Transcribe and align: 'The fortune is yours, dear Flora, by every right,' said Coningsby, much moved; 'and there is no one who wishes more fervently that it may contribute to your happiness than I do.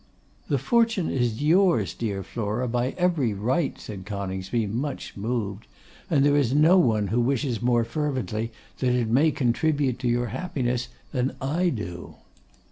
'The 0.49 0.57
fortune 0.57 1.11
is 1.11 1.43
yours, 1.43 1.93
dear 1.93 2.23
Flora, 2.23 2.67
by 2.67 2.95
every 2.97 3.35
right,' 3.35 3.79
said 3.79 4.03
Coningsby, 4.03 4.65
much 4.65 5.15
moved; 5.15 5.67
'and 6.09 6.25
there 6.25 6.35
is 6.35 6.55
no 6.55 6.79
one 6.79 7.09
who 7.09 7.21
wishes 7.21 7.61
more 7.61 7.83
fervently 7.83 8.51
that 8.79 8.95
it 8.95 9.09
may 9.09 9.29
contribute 9.29 9.99
to 9.99 10.07
your 10.07 10.29
happiness 10.33 10.87
than 11.11 11.35
I 11.39 11.69
do. 11.69 12.15